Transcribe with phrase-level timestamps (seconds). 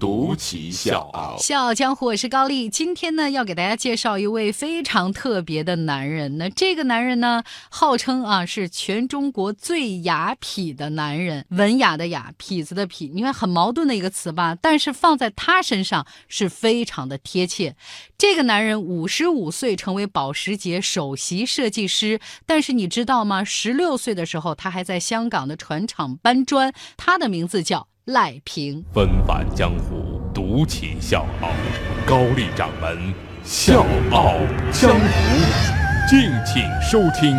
[0.00, 1.36] 独骑笑傲。
[1.38, 2.70] 笑傲江湖，我是高丽。
[2.70, 6.38] 今天呢，要给大家介绍一位非常特别的男人。
[6.38, 13.12] 那这个男人呢，号称啊是全中国最雅痞的男人，文雅的雅，痞子的痞。
[13.12, 17.76] 你看很矛盾的一个词吧，但是放在他身上是非常的贴切。
[18.16, 23.44] 这个男人五十五岁成为保时捷首席设计师，但是你知道吗？
[23.44, 26.72] 十六岁的时候，他还在香港的船厂搬砖。
[26.96, 28.84] 他的名字叫赖平。
[28.92, 31.50] 纷返江湖，独起笑傲。
[32.06, 33.12] 高丽掌门
[33.44, 34.34] 笑傲
[34.72, 37.36] 江湖，敬请收听。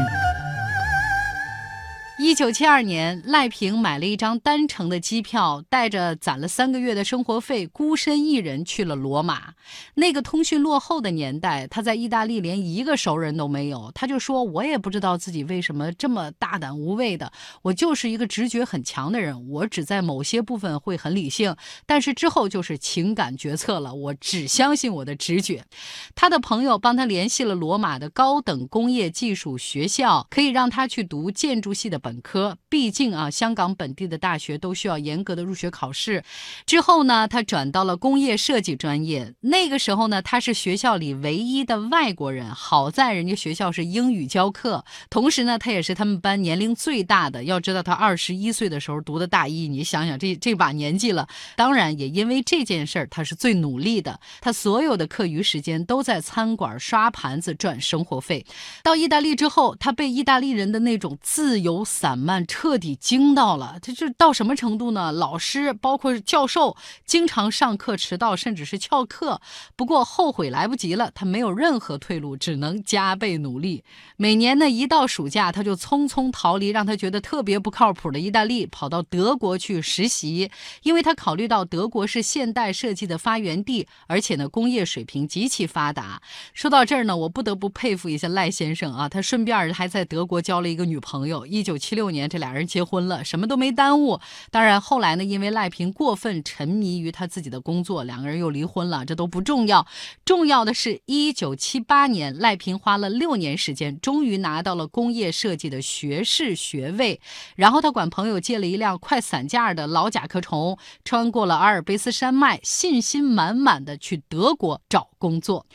[2.23, 9.55] 一九七二年，赖平买了一张单程的机票，带着攒了三个月的生活费，孤身一人去了罗马。
[9.95, 13.91] 那个通讯落后的年代，他在意大利连一个熟人都没有。
[13.95, 17.31] 他就说：“我也不知道自己为什么这么大胆无畏的，
[17.63, 19.49] 我就是一个直觉很强的人。
[19.49, 21.55] 我只在某些部分会很理性，
[21.87, 23.95] 但是之后就是情感决策了。
[23.95, 25.65] 我只相信我的直觉。”
[26.13, 32.10] 他的朋友帮他联系了罗马的高等工业技术学校，可以让他去读建筑系的本。
[32.11, 36.21] 本科，毕竟啊，香港本地的大学都需要严格的入学考试。
[36.65, 39.33] 之后呢，他转到了工业设计专业。
[39.39, 42.53] 那个时候呢，他是学校里唯一的外国人。
[42.53, 47.45] 好在人家学校是英语教课，同时呢，他也是他们班年龄最大的。
[47.45, 51.29] 要知道，他二十一岁的时候读的大一，你想想这这把年纪了。
[51.55, 54.19] 当然，也因为这件事儿，他是最努力的。
[54.41, 58.45] 他所有的课余时间都在餐馆刷盘子赚生活费。
[58.83, 61.85] 到意大利之后，他被意大利人的那种自由。
[62.01, 65.11] 散漫彻底惊到了，他这到什么程度呢？
[65.11, 66.75] 老师包括教授
[67.05, 69.39] 经常上课迟到，甚至是翘课。
[69.75, 73.83] 不过后悔来不及了，他没有任何退路，只能加倍努力。
[74.17, 80.49] 每年呢，一到暑假，他就匆匆逃离让他觉得特别不靠谱的意大利，跑到德国去实习。
[80.81, 86.19] 因为他考虑到德国是现代设计的发源地，而且呢，工业水平极其发达。
[86.55, 91.45] 说到这儿呢，我不得不佩服一下赖先生啊，他顺便还在德国交了一个女朋友。
[91.45, 91.91] 一九七。
[91.91, 94.19] 六年，这俩人结婚了，什么都没耽误。
[94.49, 99.05] 当然，后来呢，因为赖平过分沉迷于他自己的工作，两个人又离婚了。
[99.05, 99.85] 这都不重要，
[100.23, 107.19] 重要的是，一九七八年，赖平花了六年时间，终于拿到了工业设计的学士学位。
[107.57, 115.65] 然后他管朋友借了一辆快散架的老甲壳虫，穿过了阿尔卑斯山脉，信心满满的去德国找工作。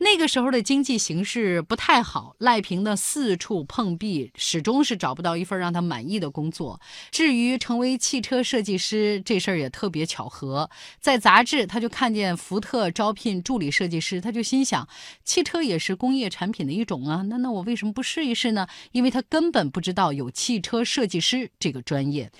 [0.00, 6.80] 那个时候的经济形势不太好，赖平呢四处碰壁，始终是找不到一份让他满意的工作。
[7.10, 10.70] 至于成为汽车设计师这事儿也特别巧合，
[11.00, 14.88] 在杂志他就看见福特招聘助理设计师，他就心想，
[15.24, 18.68] 汽车也是工业产品的一种啊，那那我为什么不试一试呢？
[18.92, 22.30] 因为他根本不知道有汽车设计师这个专业。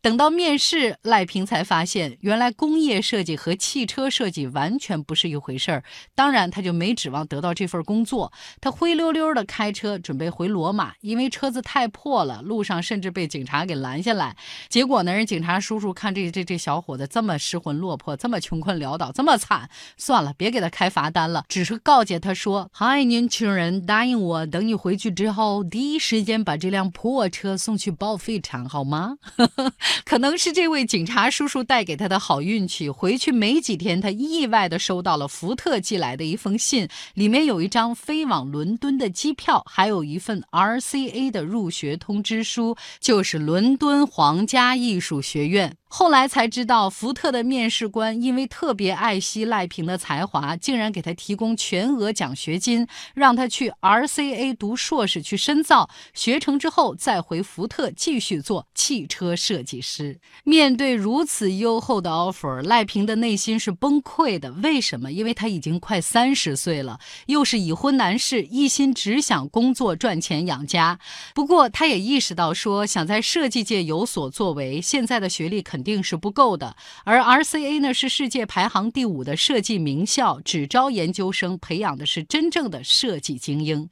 [0.00, 5.82] 等到面试，赖平才发现，原来工业设计和汽车设计完全不是一回事儿。
[6.14, 8.30] 当然，他就没指指望得到这份工作。
[8.60, 14.36] 他灰溜溜的开车准备回罗马，因为车子太破了，路上甚至被警察给拦下来。
[14.68, 29.16] 结果呢，人警察叔叔看这这这小伙子这么失魂落魄，这么穷困潦倒，这么惨，算了，别给他开罚单了，只是告诫他说：“嗨，年轻人，答应我，等你回去之后，第一时间把这辆破车送去报废厂，好吗？”
[30.04, 32.90] 可能是这位警察叔叔带给他的好运气。
[32.90, 45.77] 回去没几天，他意外的收到了福特寄来的一封信，里面有一张飞往伦敦的机票，还有一份 RCA 的入学通知书，就是伦敦皇家艺术学院。
[45.90, 60.20] 后来才知道，福特的面试官因为特别爱惜赖平的才华，竟然给他提供全额奖学金，让他去 RCA 读硕士去深造，学成之后再回福特继续做汽车设计师。
[60.44, 64.52] 面对如此优厚的 offer，赖平的内心是崩溃的。
[64.52, 65.10] 为什么？
[65.10, 70.98] 因为他已经快三十岁了，又是已婚男士，一心只想工作赚钱养家。
[71.34, 75.77] 不过，他也意识到说，想在设计界有所作为，现在的学历肯。
[75.78, 83.88] 肯定是不够的，而 RCA 呢是世界排行第五的设计名校，只招研究生，培养的是真正的设计精英。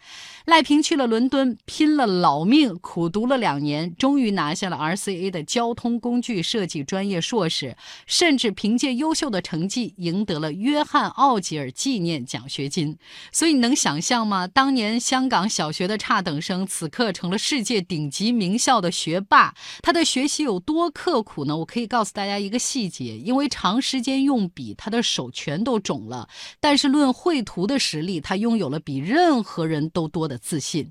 [0.46, 12.98] 赖平去了伦敦，拼了老命，苦读了两年，终于拿下了 RCA 的交通工具设计专业硕士，甚至凭借优秀的成绩赢得了约翰奥吉尔纪念奖学金。
[13.30, 14.48] 所以你能想象吗？
[14.48, 21.56] 当年香港小学的差等生，此刻成了世界顶级名校的学霸，他的学习有多刻苦呢？
[21.58, 21.75] 我可。
[21.76, 26.26] 可以告诉大家一个细节，因为长时间用笔，他的手全都肿了。
[26.58, 30.90] 但是论绘图的实力，他拥有了比任何人都多的自信。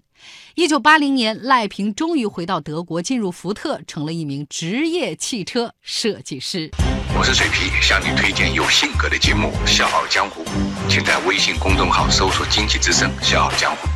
[0.54, 6.70] 一九八零年，赖平终于回到德国，进入福特，成了一名职业汽车设计师。
[7.18, 10.44] 我是水皮，向你推荐有性格的节目《笑傲江湖》，
[10.88, 13.88] 请在微信公众号搜索“经济之声笑傲江湖”，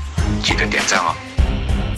[0.44, 1.13] 记得点赞哦。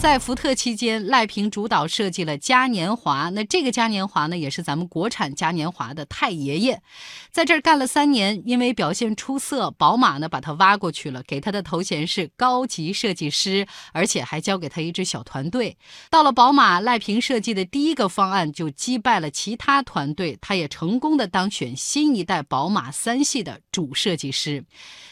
[0.02, 3.30] 在福特期间，赖平主导设计了嘉年华。
[3.30, 6.82] 那这个嘉年华呢，也是咱们国产嘉年华的太爷爷，
[7.30, 8.42] 在这儿干了三年。
[8.44, 15.76] 因为表现出色，宝马呢把他挖过去了，给他的头衔是高级设计师，而且还交给他一支小团队。
[16.10, 24.64] 到了宝马，赖平设计的第一个方案就击败了其他团队，他也成功的当选新一代宝马三系的主设计师。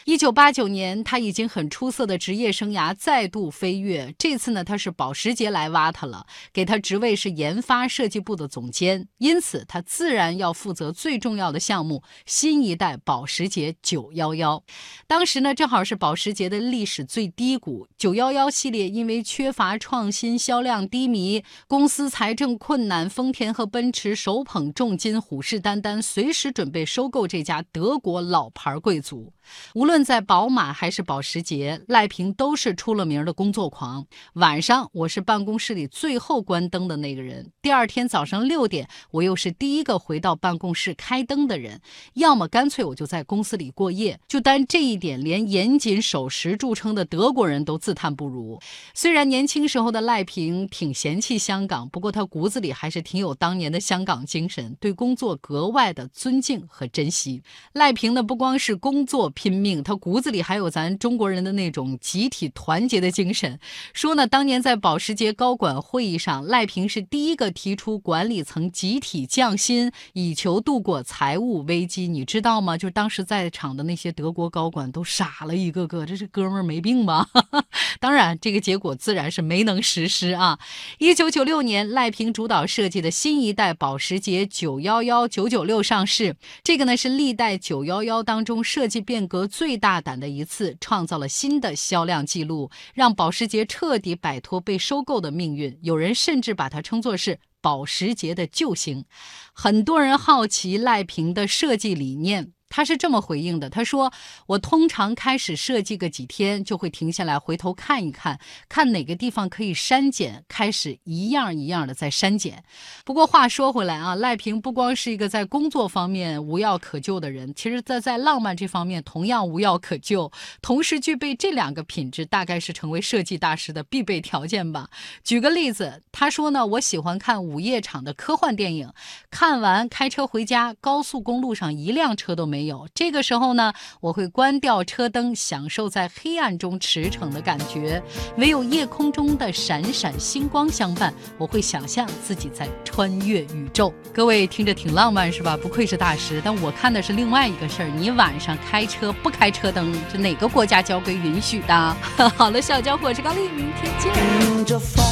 [0.03, 4.13] 一九八九年，他已经很出色的职业生涯再度飞跃。
[4.17, 14.63] 这次呢，他是保时捷来挖他了，给他职位是研发设计部的总监，因此他自然要负责最重要的项目——新一代保时捷911。
[15.05, 29.31] 当时呢，正好是保时捷的历史最低谷，911系列因为缺乏创新，销量低迷，公司财政困难，丰田和奔驰手捧重金，虎视眈眈，随时准备收购这家德国老牌贵族。
[29.73, 34.05] 无论在宝马还是保时捷，赖平都是出了名的工作狂。
[34.33, 41.81] 晚上我是办公室里最后关灯的那个人，第二天早上六点我又是第一个回到办公室开灯的人。
[42.13, 44.19] 要么干脆我就在公司里过夜。
[44.27, 48.59] 就单这一点，连严谨守时著称的德国人都自叹不如。
[48.93, 57.41] 虽然年轻时候的赖平挺嫌弃香港，不过他骨子里还是挺有当年的香港精神，对工作格外的尊敬和珍惜。
[57.73, 59.31] 赖平呢，不光是工作。
[59.33, 63.57] 拼命，他骨子里还有咱中国人的那种集体团结的精神。
[63.93, 72.07] 说呢，当年在保时捷高管会议上，赖平是第一个提出管理层集体降薪，以求度过财务危机。
[72.07, 72.77] 你知道吗？
[72.77, 77.27] 就是当时在场的那些德国高管都傻了，一个个，这是哥们儿没病吧？
[77.99, 80.59] 当然，这个结果自然是没能实施啊。
[80.99, 89.21] 一九九六年，赖平主导设计的新一代保时捷九幺幺、九九六上市，这个呢是历代九幺幺当中设计变。
[89.31, 95.79] 革最大胆的一次，创造了新的销量记录，让保时捷彻底摆脱被收购的命运。
[95.81, 99.05] 有人甚至把它称作是保时捷的救星。
[99.53, 102.51] 很多人好奇赖平的设计理念。
[102.71, 104.11] 他是这么回应的：“他说，
[104.47, 108.39] 我通常开始设计个几天，就会停下来回头看一看，
[108.69, 112.63] 看哪个地方可以删减，开始一样一样的在删减。
[113.03, 120.31] 不过话说回来啊，赖平不光是一个在工作方面无药可救的人，其实在在浪漫这方面同样无药可救。
[120.61, 124.89] 同时具备这两个品质，大概是成为设计大师的必备条件吧。
[125.25, 128.89] 举个例子，他说呢，我喜欢看午夜场的科幻电影，
[129.29, 137.99] 看完开车回家，高速公路上一辆车都没。”没有，这个时候呢，我会关掉车灯，享受在黑暗中驰骋的感觉。
[138.37, 143.91] 唯有夜空中的闪闪星光相伴，我会想象自己在穿越宇宙。
[144.13, 145.57] 各位听着挺浪漫是吧？
[145.57, 146.39] 不愧是大师。
[146.45, 151.97] 但我看的是另外一个事儿，你晚上开车不开车灯，是哪个国家交规允许的？
[152.37, 154.13] 好了，小家伙，我是高丽，明天见。
[154.45, 155.03] 迎着风，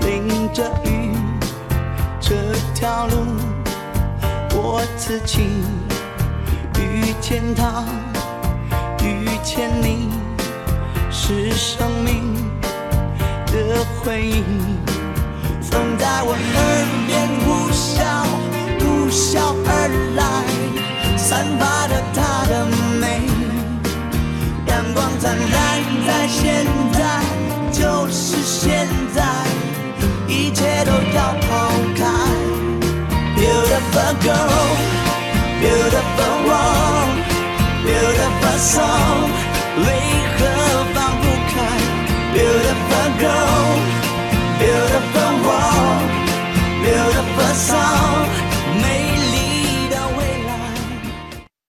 [0.00, 1.10] 淋着雨，
[2.18, 2.34] 这
[2.74, 3.14] 条路
[4.54, 5.42] 我自己。
[6.84, 7.84] 遇见他，
[9.02, 10.08] 遇见你，
[11.10, 12.34] 是生命
[13.46, 14.44] 的回忆。
[15.62, 16.38] 风在我耳
[17.06, 18.04] 边呼啸，
[18.80, 20.22] 呼啸而来，
[21.16, 22.66] 散发着它的
[23.00, 23.02] 美。
[24.66, 27.02] 阳光灿烂在现在，
[27.72, 29.22] 就是现在，
[30.28, 31.48] 一切都要抛
[31.96, 32.02] 开。
[33.36, 35.03] Beautiful girl。
[35.64, 37.16] beautiful world,
[37.86, 40.13] beautiful song.